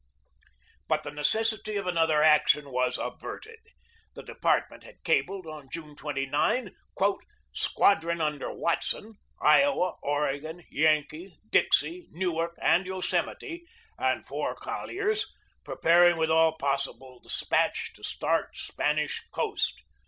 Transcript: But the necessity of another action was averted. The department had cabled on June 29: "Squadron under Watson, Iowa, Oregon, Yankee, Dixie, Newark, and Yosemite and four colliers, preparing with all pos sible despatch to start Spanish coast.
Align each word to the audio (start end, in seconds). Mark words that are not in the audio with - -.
But 0.87 1.03
the 1.03 1.11
necessity 1.11 1.75
of 1.75 1.85
another 1.85 2.23
action 2.23 2.71
was 2.71 2.97
averted. 2.97 3.59
The 4.15 4.23
department 4.23 4.83
had 4.83 5.03
cabled 5.03 5.45
on 5.45 5.69
June 5.71 5.95
29: 5.95 6.71
"Squadron 7.53 8.19
under 8.19 8.51
Watson, 8.51 9.13
Iowa, 9.39 9.97
Oregon, 10.01 10.63
Yankee, 10.71 11.37
Dixie, 11.47 12.07
Newark, 12.09 12.57
and 12.59 12.87
Yosemite 12.87 13.67
and 13.99 14.25
four 14.25 14.55
colliers, 14.55 15.31
preparing 15.63 16.17
with 16.17 16.31
all 16.31 16.57
pos 16.57 16.87
sible 16.87 17.21
despatch 17.21 17.93
to 17.93 18.03
start 18.03 18.57
Spanish 18.57 19.21
coast. 19.31 19.83